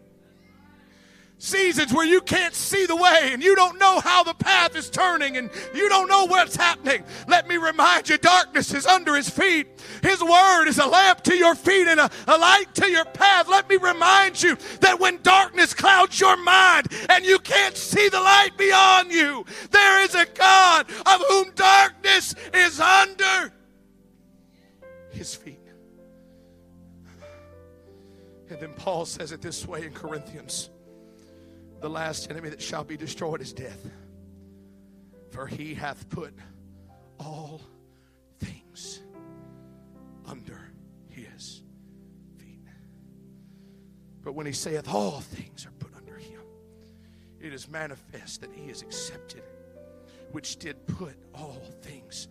seasons 1.45 1.93
where 1.93 2.07
you 2.07 2.21
can't 2.21 2.55
see 2.55 2.87
the 2.87 2.97
way 2.97 3.31
and 3.33 3.43
you 3.43 3.55
don't 3.55 3.79
know 3.79 4.01
how 4.01 4.25
the 4.25 4.35
path 4.35 4.75
is 4.75 4.89
turning 4.89 5.37
and 5.37 5.51
you 5.75 5.89
don't 5.89 6.09
know 6.09 6.25
what's 6.25 6.57
happening. 6.57 7.05
Let 7.29 7.47
me 7.47 7.57
remind 7.59 8.09
you, 8.09 8.17
darkness 8.19 8.73
is 8.73 8.87
under 8.87 9.15
his 9.15 9.29
feet. 9.29 9.67
His 10.03 10.23
word 10.23 10.67
is 10.67 10.79
a 10.79 10.87
lamp 10.87 11.23
to 11.25 11.37
your 11.37 11.55
feet 11.55 11.87
and 11.87 12.01
a, 12.01 12.11
a 12.27 12.39
light 12.39 12.75
to 12.75 12.91
your 12.91 13.05
path. 13.05 13.49
Let 13.49 13.69
me 13.69 13.77
remind 13.77 14.43
you 14.43 14.57
that 14.81 14.99
when 14.99 15.21
darkness 15.23 15.75
clouds 15.75 16.19
your 16.19 16.37
mind 16.37 16.89
and 17.11 17.25
you 17.25 17.39
can't 17.39 17.77
see 17.77 18.09
the 18.09 18.21
light 18.21 18.57
beyond 18.57 19.13
you, 19.13 19.45
there 19.71 20.03
is 20.03 20.15
a 20.15 20.27
God 20.35 20.91
of 20.91 21.23
whom 21.29 21.53
darkness 21.55 22.35
is 22.55 22.81
under 22.81 23.53
his 25.11 25.35
feet. 25.35 25.59
And 28.51 28.61
then 28.61 28.73
Paul 28.75 29.05
says 29.05 29.33
it 29.33 29.43
this 29.43 29.67
way 29.67 29.85
in 29.85 29.93
Corinthians 29.93 30.71
the 31.85 31.91
last 31.91 32.31
enemy 32.31 32.49
that 32.49 32.63
shall 32.63 32.83
be 32.83 32.97
destroyed 32.97 33.43
is 33.43 33.53
death. 33.53 33.91
For 35.33 35.47
he 35.47 35.75
hath 35.75 36.09
put 36.09 36.33
all 37.21 37.61
things 38.39 39.03
under 40.27 40.59
his 41.11 41.63
feet. 42.39 42.67
But 44.23 44.33
when 44.33 44.47
he 44.47 44.53
saith 44.53 44.89
all 44.89 45.21
things 45.21 45.67
are 45.67 45.73
put 45.73 45.95
under 45.95 46.17
him, 46.17 46.41
it 47.39 47.53
is 47.53 47.69
manifest 47.69 48.41
that 48.41 48.51
he 48.55 48.71
is 48.71 48.81
accepted, 48.81 49.43
which 50.33 50.57
did 50.57 50.87
put 50.87 51.19
all 51.35 51.61
things 51.83 52.29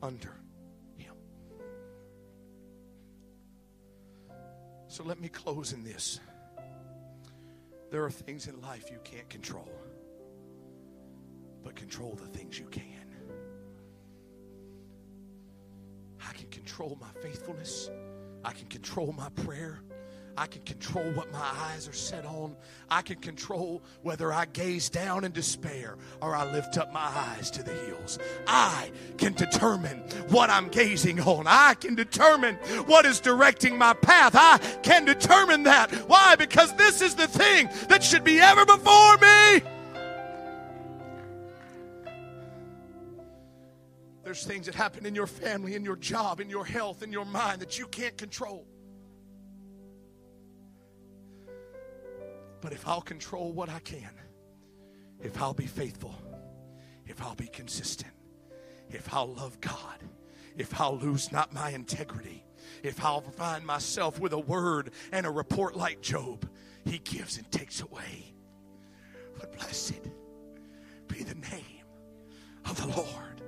under 0.00 0.32
him. 0.94 1.16
So 4.86 5.02
let 5.02 5.18
me 5.18 5.28
close 5.28 5.72
in 5.72 5.82
this. 5.82 6.20
There 7.92 8.02
are 8.02 8.10
things 8.10 8.46
in 8.46 8.58
life 8.62 8.90
you 8.90 8.98
can't 9.04 9.28
control, 9.28 9.68
but 11.62 11.76
control 11.76 12.14
the 12.14 12.26
things 12.26 12.58
you 12.58 12.64
can. 12.70 13.14
I 16.26 16.32
can 16.32 16.48
control 16.48 16.96
my 16.98 17.10
faithfulness, 17.20 17.90
I 18.46 18.52
can 18.52 18.68
control 18.68 19.12
my 19.12 19.28
prayer. 19.44 19.82
I 20.36 20.46
can 20.46 20.62
control 20.62 21.04
what 21.12 21.30
my 21.30 21.38
eyes 21.38 21.86
are 21.86 21.92
set 21.92 22.24
on. 22.24 22.56
I 22.90 23.02
can 23.02 23.16
control 23.16 23.82
whether 24.02 24.32
I 24.32 24.46
gaze 24.46 24.88
down 24.88 25.24
in 25.24 25.32
despair 25.32 25.96
or 26.20 26.34
I 26.34 26.50
lift 26.50 26.78
up 26.78 26.92
my 26.92 27.00
eyes 27.00 27.50
to 27.52 27.62
the 27.62 27.72
hills. 27.72 28.18
I 28.46 28.90
can 29.18 29.34
determine 29.34 29.98
what 30.28 30.48
I'm 30.48 30.68
gazing 30.68 31.20
on. 31.20 31.46
I 31.46 31.74
can 31.74 31.94
determine 31.94 32.54
what 32.86 33.04
is 33.04 33.20
directing 33.20 33.76
my 33.76 33.92
path. 33.92 34.32
I 34.34 34.58
can 34.82 35.04
determine 35.04 35.64
that. 35.64 35.90
Why? 36.08 36.36
Because 36.36 36.74
this 36.76 37.02
is 37.02 37.14
the 37.14 37.28
thing 37.28 37.68
that 37.88 38.02
should 38.02 38.24
be 38.24 38.40
ever 38.40 38.64
before 38.64 39.16
me. 39.18 39.62
There's 44.24 44.46
things 44.46 44.66
that 44.66 44.74
happen 44.74 45.04
in 45.04 45.14
your 45.14 45.26
family, 45.26 45.74
in 45.74 45.84
your 45.84 45.96
job, 45.96 46.40
in 46.40 46.48
your 46.48 46.64
health, 46.64 47.02
in 47.02 47.12
your 47.12 47.26
mind 47.26 47.60
that 47.60 47.78
you 47.78 47.86
can't 47.86 48.16
control. 48.16 48.66
But 52.62 52.72
if 52.72 52.86
I'll 52.88 53.02
control 53.02 53.52
what 53.52 53.68
I 53.68 53.80
can, 53.80 54.08
if 55.20 55.42
I'll 55.42 55.52
be 55.52 55.66
faithful, 55.66 56.14
if 57.06 57.20
I'll 57.20 57.34
be 57.34 57.48
consistent, 57.48 58.12
if 58.88 59.12
I'll 59.12 59.34
love 59.34 59.60
God, 59.60 59.98
if 60.56 60.80
I'll 60.80 60.96
lose 60.96 61.32
not 61.32 61.52
my 61.52 61.70
integrity, 61.70 62.44
if 62.84 63.04
I'll 63.04 63.20
find 63.20 63.66
myself 63.66 64.20
with 64.20 64.32
a 64.32 64.38
word 64.38 64.92
and 65.10 65.26
a 65.26 65.30
report 65.30 65.76
like 65.76 66.00
Job, 66.00 66.48
he 66.84 66.98
gives 66.98 67.36
and 67.36 67.50
takes 67.50 67.82
away. 67.82 68.32
But 69.38 69.52
blessed 69.56 70.00
be 71.08 71.24
the 71.24 71.34
name 71.34 71.84
of 72.64 72.80
the 72.80 72.96
Lord. 72.96 73.42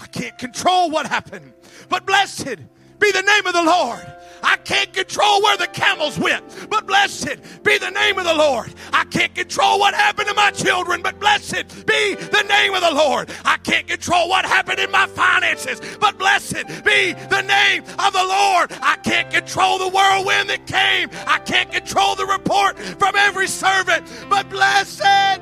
I 0.00 0.06
can't 0.06 0.36
control 0.38 0.90
what 0.90 1.06
happened, 1.06 1.52
but 1.88 2.04
blessed 2.04 2.58
be 2.98 3.12
the 3.12 3.22
name 3.22 3.46
of 3.46 3.52
the 3.52 3.62
Lord. 3.62 4.12
I 4.44 4.56
can't 4.58 4.92
control 4.92 5.42
where 5.42 5.56
the 5.56 5.66
camels 5.68 6.18
went, 6.18 6.68
but 6.68 6.86
blessed 6.86 7.38
be 7.62 7.78
the 7.78 7.90
name 7.90 8.18
of 8.18 8.24
the 8.24 8.34
Lord. 8.34 8.74
I 8.92 9.04
can't 9.04 9.34
control 9.34 9.78
what 9.78 9.94
happened 9.94 10.28
to 10.28 10.34
my 10.34 10.50
children, 10.50 11.00
but 11.00 11.18
blessed 11.18 11.86
be 11.86 12.14
the 12.14 12.44
name 12.46 12.74
of 12.74 12.82
the 12.82 12.92
Lord. 12.92 13.30
I 13.44 13.56
can't 13.56 13.86
control 13.86 14.28
what 14.28 14.44
happened 14.44 14.80
in 14.80 14.90
my 14.90 15.06
finances, 15.06 15.80
but 15.98 16.18
blessed 16.18 16.66
be 16.84 17.14
the 17.30 17.40
name 17.40 17.84
of 17.98 18.12
the 18.12 18.22
Lord. 18.22 18.70
I 18.82 18.98
can't 19.02 19.30
control 19.30 19.78
the 19.78 19.88
whirlwind 19.88 20.50
that 20.50 20.66
came. 20.66 21.08
I 21.26 21.38
can't 21.38 21.72
control 21.72 22.14
the 22.14 22.26
report 22.26 22.78
from 22.78 23.16
every 23.16 23.48
servant, 23.48 24.06
but 24.28 24.50
blessed. 24.50 25.40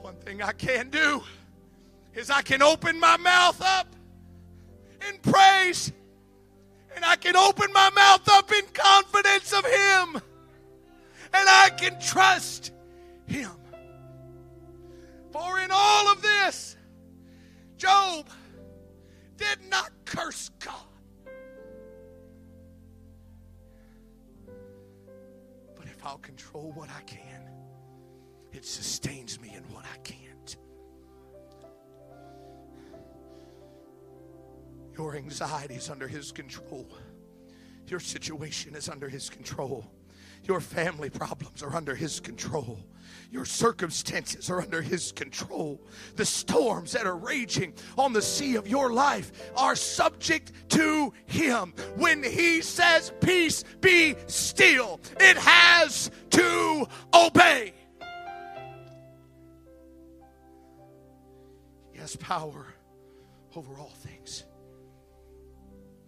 One 0.00 0.14
thing 0.24 0.42
I 0.42 0.52
can 0.52 0.90
do 0.90 1.24
is 2.14 2.30
I 2.30 2.42
can 2.42 2.62
open 2.62 3.00
my 3.00 3.16
mouth 3.16 3.60
up 3.60 3.88
in 5.08 5.18
praise 5.18 5.92
and 6.94 7.04
I 7.04 7.16
can 7.16 7.36
open 7.36 7.72
my 7.72 7.90
mouth 7.90 8.28
up 8.30 8.52
in 8.52 8.64
confidence 8.72 9.52
of 9.52 9.64
Him. 9.64 10.22
And 11.32 11.48
I 11.48 11.70
can 11.76 12.00
trust 12.00 12.72
Him. 13.26 13.50
For 15.32 15.58
in 15.58 15.70
all 15.72 16.12
of 16.12 16.22
this, 16.22 16.76
Job 17.76 18.28
did 19.36 19.58
not 19.68 19.90
curse 20.04 20.50
God. 20.60 20.74
But 25.76 25.86
if 25.86 26.04
I'll 26.04 26.18
control 26.18 26.72
what 26.74 26.88
I 26.90 27.02
can, 27.02 27.50
it 28.52 28.64
sustains 28.64 29.40
me 29.40 29.52
in 29.56 29.64
what 29.74 29.84
I 29.92 29.96
can't. 29.98 30.23
Your 34.96 35.16
anxiety 35.16 35.74
is 35.74 35.90
under 35.90 36.06
His 36.06 36.30
control. 36.30 36.86
Your 37.88 38.00
situation 38.00 38.74
is 38.74 38.88
under 38.88 39.08
His 39.08 39.28
control. 39.28 39.90
Your 40.44 40.60
family 40.60 41.10
problems 41.10 41.62
are 41.62 41.74
under 41.74 41.94
His 41.94 42.20
control. 42.20 42.78
Your 43.30 43.44
circumstances 43.44 44.50
are 44.50 44.60
under 44.60 44.82
His 44.82 45.10
control. 45.10 45.80
The 46.16 46.24
storms 46.24 46.92
that 46.92 47.06
are 47.06 47.16
raging 47.16 47.74
on 47.96 48.12
the 48.12 48.22
sea 48.22 48.56
of 48.56 48.68
your 48.68 48.92
life 48.92 49.32
are 49.56 49.74
subject 49.74 50.52
to 50.70 51.12
Him. 51.26 51.74
When 51.96 52.22
He 52.22 52.60
says, 52.60 53.12
Peace, 53.20 53.64
be 53.80 54.16
still, 54.26 55.00
it 55.18 55.36
has 55.38 56.10
to 56.30 56.86
obey. 57.12 57.72
He 61.92 61.98
has 61.98 62.16
power 62.16 62.66
over 63.56 63.74
all 63.78 63.92
things. 63.96 64.44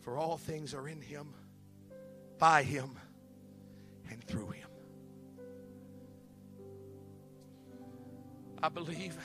For 0.06 0.16
all 0.18 0.36
things 0.36 0.72
are 0.72 0.86
in 0.86 1.00
him, 1.00 1.34
by 2.38 2.62
him, 2.62 2.96
and 4.08 4.22
through 4.22 4.50
him. 4.50 4.68
I 8.62 8.68
believe 8.68 9.18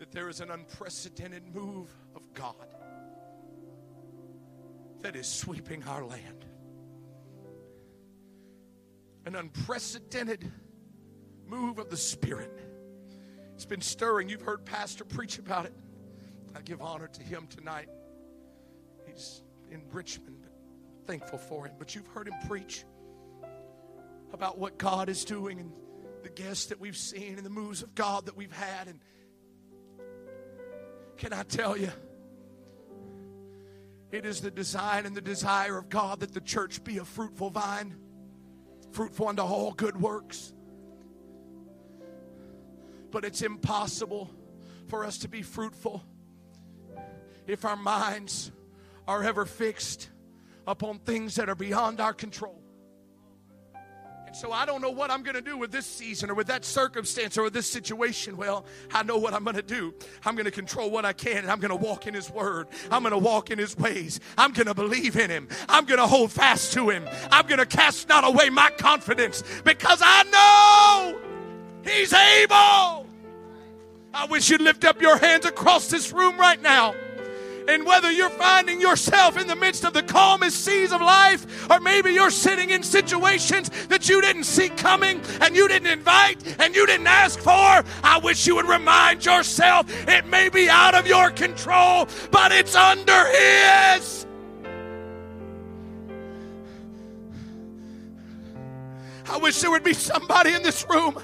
that 0.00 0.10
there 0.10 0.28
is 0.28 0.40
an 0.40 0.50
unprecedented 0.50 1.54
move 1.54 1.88
of 2.16 2.34
God 2.34 2.66
that 5.02 5.14
is 5.14 5.28
sweeping 5.28 5.84
our 5.84 6.04
land. 6.04 6.44
An 9.24 9.36
unprecedented 9.36 10.50
move 11.46 11.78
of 11.78 11.90
the 11.90 11.96
Spirit. 11.96 12.58
It's 13.54 13.66
been 13.66 13.82
stirring. 13.82 14.28
You've 14.28 14.42
heard 14.42 14.64
Pastor 14.64 15.04
preach 15.04 15.38
about 15.38 15.64
it. 15.64 15.74
I 16.56 16.60
give 16.62 16.82
honor 16.82 17.06
to 17.06 17.22
him 17.22 17.46
tonight. 17.46 17.88
He's 19.10 19.42
in 19.70 19.82
Richmond, 19.92 20.38
but 20.42 21.06
thankful 21.06 21.38
for 21.38 21.66
him. 21.66 21.74
But 21.78 21.94
you've 21.94 22.06
heard 22.08 22.28
him 22.28 22.34
preach 22.46 22.84
about 24.32 24.58
what 24.58 24.78
God 24.78 25.08
is 25.08 25.24
doing 25.24 25.60
and 25.60 25.72
the 26.22 26.28
guests 26.28 26.66
that 26.66 26.80
we've 26.80 26.96
seen 26.96 27.36
and 27.36 27.46
the 27.46 27.50
moves 27.50 27.82
of 27.82 27.94
God 27.94 28.26
that 28.26 28.36
we've 28.36 28.52
had. 28.52 28.88
And 28.88 29.00
can 31.16 31.32
I 31.32 31.42
tell 31.42 31.76
you, 31.76 31.90
it 34.10 34.24
is 34.24 34.40
the 34.40 34.50
design 34.50 35.06
and 35.06 35.16
the 35.16 35.20
desire 35.20 35.76
of 35.76 35.88
God 35.88 36.20
that 36.20 36.32
the 36.32 36.40
church 36.40 36.82
be 36.82 36.98
a 36.98 37.04
fruitful 37.04 37.50
vine, 37.50 37.94
fruitful 38.92 39.28
unto 39.28 39.42
all 39.42 39.72
good 39.72 40.00
works. 40.00 40.52
But 43.10 43.24
it's 43.24 43.42
impossible 43.42 44.30
for 44.88 45.04
us 45.04 45.18
to 45.18 45.28
be 45.28 45.42
fruitful 45.42 46.04
if 47.46 47.64
our 47.64 47.76
minds 47.76 48.50
are 49.08 49.24
ever 49.24 49.46
fixed 49.46 50.10
upon 50.66 50.98
things 50.98 51.34
that 51.36 51.48
are 51.48 51.54
beyond 51.54 51.98
our 51.98 52.12
control. 52.12 52.62
And 54.26 54.36
so 54.36 54.52
I 54.52 54.66
don't 54.66 54.82
know 54.82 54.90
what 54.90 55.10
I'm 55.10 55.22
going 55.22 55.36
to 55.36 55.40
do 55.40 55.56
with 55.56 55.72
this 55.72 55.86
season 55.86 56.28
or 56.30 56.34
with 56.34 56.48
that 56.48 56.62
circumstance 56.62 57.38
or 57.38 57.44
with 57.44 57.54
this 57.54 57.66
situation. 57.66 58.36
Well, 58.36 58.66
I 58.92 59.02
know 59.02 59.16
what 59.16 59.32
I'm 59.32 59.42
going 59.42 59.56
to 59.56 59.62
do. 59.62 59.94
I'm 60.26 60.34
going 60.34 60.44
to 60.44 60.50
control 60.50 60.90
what 60.90 61.06
I 61.06 61.14
can 61.14 61.38
and 61.38 61.50
I'm 61.50 61.60
going 61.60 61.70
to 61.70 61.76
walk 61.76 62.06
in 62.06 62.12
His 62.12 62.30
Word. 62.30 62.68
I'm 62.90 63.02
going 63.02 63.12
to 63.12 63.18
walk 63.18 63.50
in 63.50 63.58
His 63.58 63.74
ways. 63.78 64.20
I'm 64.36 64.52
going 64.52 64.66
to 64.66 64.74
believe 64.74 65.16
in 65.16 65.30
Him. 65.30 65.48
I'm 65.70 65.86
going 65.86 65.98
to 65.98 66.06
hold 66.06 66.30
fast 66.30 66.74
to 66.74 66.90
Him. 66.90 67.08
I'm 67.32 67.46
going 67.46 67.60
to 67.60 67.66
cast 67.66 68.10
not 68.10 68.24
away 68.28 68.50
my 68.50 68.68
confidence 68.76 69.42
because 69.64 70.02
I 70.04 70.24
know 70.24 71.90
He's 71.90 72.12
able. 72.12 73.06
I 74.12 74.26
wish 74.28 74.50
you'd 74.50 74.60
lift 74.60 74.84
up 74.84 75.00
your 75.00 75.16
hands 75.16 75.46
across 75.46 75.88
this 75.88 76.12
room 76.12 76.36
right 76.36 76.60
now. 76.60 76.94
And 77.68 77.84
whether 77.84 78.10
you're 78.10 78.30
finding 78.30 78.80
yourself 78.80 79.36
in 79.36 79.46
the 79.46 79.54
midst 79.54 79.84
of 79.84 79.92
the 79.92 80.02
calmest 80.02 80.64
seas 80.64 80.90
of 80.90 81.02
life, 81.02 81.70
or 81.70 81.80
maybe 81.80 82.12
you're 82.12 82.30
sitting 82.30 82.70
in 82.70 82.82
situations 82.82 83.68
that 83.88 84.08
you 84.08 84.22
didn't 84.22 84.44
see 84.44 84.70
coming 84.70 85.20
and 85.42 85.54
you 85.54 85.68
didn't 85.68 85.88
invite 85.88 86.42
and 86.58 86.74
you 86.74 86.86
didn't 86.86 87.06
ask 87.06 87.38
for, 87.38 87.84
I 88.02 88.20
wish 88.24 88.46
you 88.46 88.54
would 88.54 88.66
remind 88.66 89.22
yourself 89.26 89.86
it 90.08 90.26
may 90.26 90.48
be 90.48 90.70
out 90.70 90.94
of 90.94 91.06
your 91.06 91.30
control, 91.30 92.08
but 92.30 92.52
it's 92.52 92.74
under 92.74 93.26
His. 93.26 94.26
I 99.30 99.36
wish 99.36 99.60
there 99.60 99.70
would 99.70 99.84
be 99.84 99.92
somebody 99.92 100.54
in 100.54 100.62
this 100.62 100.86
room 100.88 101.18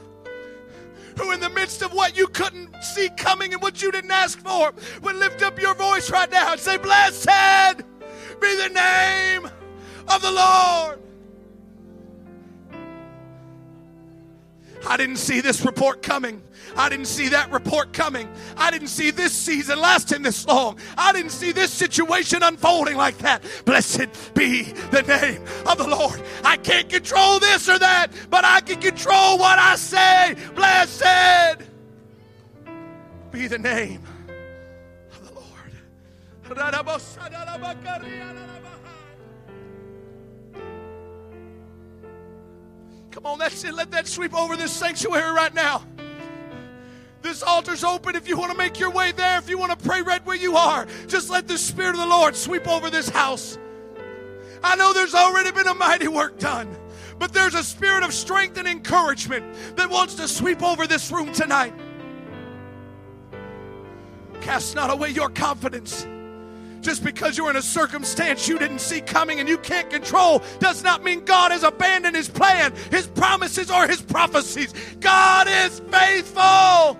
who, 1.16 1.32
in 1.32 1.40
the 1.40 1.50
midst 1.50 1.82
of 1.82 1.92
what 1.92 2.16
you 2.16 2.26
couldn't 2.28 2.74
see 2.82 3.08
coming 3.16 3.52
and 3.52 3.62
what 3.62 3.82
you 3.82 3.90
didn't 3.90 4.10
ask 4.10 4.38
for, 4.40 4.72
would 5.02 5.16
lift 5.16 5.42
up 5.42 5.60
your 5.60 5.74
voice 5.74 6.10
right 6.10 6.30
now 6.30 6.52
and 6.52 6.60
say, 6.60 6.76
Blessed 6.76 7.82
be 8.40 8.56
the 8.56 8.68
name 8.68 9.48
of 10.08 10.20
the 10.22 10.30
Lord. 10.30 11.03
I 14.86 14.96
didn't 14.96 15.16
see 15.16 15.40
this 15.40 15.64
report 15.64 16.02
coming. 16.02 16.42
I 16.76 16.88
didn't 16.88 17.06
see 17.06 17.28
that 17.28 17.50
report 17.50 17.92
coming. 17.92 18.28
I 18.56 18.70
didn't 18.70 18.88
see 18.88 19.10
this 19.10 19.32
season 19.32 19.80
lasting 19.80 20.22
this 20.22 20.46
long. 20.46 20.78
I 20.96 21.12
didn't 21.12 21.30
see 21.30 21.52
this 21.52 21.72
situation 21.72 22.42
unfolding 22.42 22.96
like 22.96 23.18
that. 23.18 23.42
Blessed 23.64 24.34
be 24.34 24.62
the 24.90 25.02
name 25.02 25.42
of 25.66 25.78
the 25.78 25.86
Lord. 25.86 26.20
I 26.44 26.56
can't 26.56 26.88
control 26.88 27.38
this 27.38 27.68
or 27.68 27.78
that, 27.78 28.08
but 28.30 28.44
I 28.44 28.60
can 28.60 28.80
control 28.80 29.38
what 29.38 29.58
I 29.58 29.76
say. 29.76 30.36
Blessed 30.54 31.68
be 33.30 33.46
the 33.46 33.58
name 33.58 34.02
of 35.12 35.28
the 35.28 35.34
Lord. 35.34 35.72
Come 43.14 43.26
on, 43.26 43.38
that's 43.38 43.62
it. 43.62 43.74
Let 43.74 43.92
that 43.92 44.08
sweep 44.08 44.34
over 44.34 44.56
this 44.56 44.72
sanctuary 44.72 45.30
right 45.30 45.54
now. 45.54 45.84
This 47.22 47.44
altar's 47.44 47.84
open 47.84 48.16
if 48.16 48.26
you 48.26 48.36
want 48.36 48.50
to 48.50 48.58
make 48.58 48.80
your 48.80 48.90
way 48.90 49.12
there, 49.12 49.38
if 49.38 49.48
you 49.48 49.56
want 49.56 49.70
to 49.70 49.88
pray 49.88 50.02
right 50.02 50.24
where 50.26 50.34
you 50.34 50.56
are. 50.56 50.84
Just 51.06 51.30
let 51.30 51.46
the 51.46 51.56
Spirit 51.56 51.90
of 51.90 51.98
the 51.98 52.06
Lord 52.08 52.34
sweep 52.34 52.66
over 52.66 52.90
this 52.90 53.08
house. 53.08 53.56
I 54.64 54.74
know 54.74 54.92
there's 54.92 55.14
already 55.14 55.52
been 55.52 55.68
a 55.68 55.74
mighty 55.74 56.08
work 56.08 56.40
done, 56.40 56.76
but 57.20 57.32
there's 57.32 57.54
a 57.54 57.62
spirit 57.62 58.02
of 58.02 58.12
strength 58.12 58.58
and 58.58 58.66
encouragement 58.66 59.76
that 59.76 59.88
wants 59.88 60.16
to 60.16 60.26
sweep 60.26 60.60
over 60.60 60.88
this 60.88 61.12
room 61.12 61.32
tonight. 61.32 61.72
Cast 64.40 64.74
not 64.74 64.90
away 64.90 65.10
your 65.10 65.28
confidence. 65.28 66.04
Just 66.84 67.02
because 67.02 67.38
you're 67.38 67.48
in 67.48 67.56
a 67.56 67.62
circumstance 67.62 68.46
you 68.46 68.58
didn't 68.58 68.80
see 68.80 69.00
coming 69.00 69.40
and 69.40 69.48
you 69.48 69.56
can't 69.56 69.88
control 69.88 70.42
does 70.58 70.84
not 70.84 71.02
mean 71.02 71.24
God 71.24 71.50
has 71.50 71.62
abandoned 71.62 72.14
his 72.14 72.28
plan, 72.28 72.74
his 72.90 73.06
promises, 73.06 73.70
or 73.70 73.88
his 73.88 74.02
prophecies. 74.02 74.74
God 75.00 75.48
is 75.48 75.80
faithful. 75.90 76.98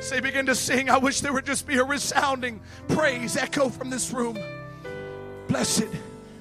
Say, 0.00 0.20
begin 0.20 0.46
to 0.46 0.54
sing. 0.54 0.88
I 0.88 0.96
wish 0.96 1.20
there 1.20 1.34
would 1.34 1.44
just 1.44 1.66
be 1.66 1.76
a 1.76 1.84
resounding 1.84 2.62
praise 2.88 3.36
echo 3.36 3.68
from 3.68 3.90
this 3.90 4.12
room. 4.12 4.38
Blessed 5.48 5.88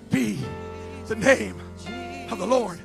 be 0.09 0.39
the 1.07 1.17
name 1.17 1.59
of 2.31 2.39
the 2.39 2.47
Lord. 2.47 2.79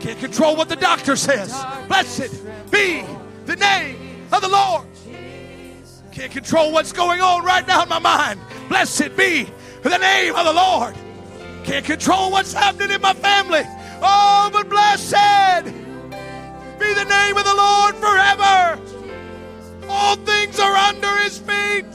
Can't 0.00 0.18
control 0.18 0.56
what 0.56 0.68
the 0.68 0.74
doctor 0.74 1.14
says. 1.14 1.52
Blessed 1.86 2.44
be 2.72 3.04
the 3.46 3.54
name 3.54 4.03
of 4.34 4.42
the 4.42 4.48
Lord. 4.48 4.86
Can't 6.12 6.32
control 6.32 6.72
what's 6.72 6.92
going 6.92 7.20
on 7.20 7.44
right 7.44 7.66
now 7.66 7.82
in 7.82 7.88
my 7.88 7.98
mind. 7.98 8.40
Blessed 8.68 9.16
be 9.16 9.48
the 9.82 9.98
name 9.98 10.34
of 10.34 10.44
the 10.44 10.52
Lord. 10.52 10.94
Can't 11.64 11.84
control 11.84 12.30
what's 12.30 12.52
happening 12.52 12.90
in 12.90 13.00
my 13.00 13.14
family. 13.14 13.62
Oh, 14.02 14.50
but 14.52 14.68
blessed 14.68 15.64
be 15.64 16.94
the 16.94 17.04
name 17.04 17.36
of 17.36 17.44
the 17.44 17.54
Lord 17.54 17.94
forever. 17.96 18.80
All 19.88 20.16
things 20.16 20.58
are 20.58 20.76
under 20.76 21.16
his 21.18 21.38
feet. 21.38 21.86